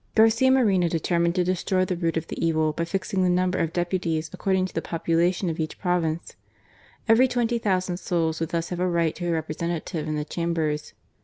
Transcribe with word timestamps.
Garcia 0.15 0.49
Moreno 0.49 0.89
determined 0.89 1.35
to 1.35 1.43
destroy 1.43 1.85
the 1.85 1.95
root 1.95 2.17
of 2.17 2.25
the 2.25 2.43
evil 2.43 2.73
by 2.73 2.83
fixing 2.85 3.21
the 3.23 3.29
number 3.29 3.59
of 3.59 3.71
deputies 3.71 4.31
according 4.33 4.65
to 4.65 4.73
the 4.73 4.81
population 4.81 5.47
of 5.47 5.59
each 5.59 5.77
pro 5.77 5.99
vince. 5.99 6.35
Every 7.07 7.27
twenty 7.27 7.59
thousand 7.59 7.97
souls 7.97 8.39
would 8.39 8.49
thus 8.49 8.69
have 8.69 8.79
a 8.79 8.89
right 8.89 9.13
to 9.17 9.27
a 9.27 9.31
representative 9.31 10.07
in 10.07 10.15
the 10.15 10.25
Chambers. 10.25 10.93